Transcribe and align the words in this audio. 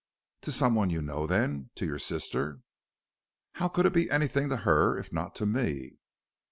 "To 0.41 0.51
some 0.51 0.73
one 0.73 0.89
you 0.89 0.99
know, 0.99 1.27
then, 1.27 1.69
to 1.75 1.85
your 1.85 1.99
sister?" 1.99 2.61
"How 3.51 3.67
could 3.67 3.85
it 3.85 3.93
be 3.93 4.09
anything 4.09 4.49
to 4.49 4.57
her, 4.57 4.97
if 4.97 5.13
not 5.13 5.35
to 5.35 5.45
me?" 5.45 5.99